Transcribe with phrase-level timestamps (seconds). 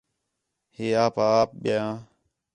[0.75, 1.89] ہے آپا آپ ٻِیاں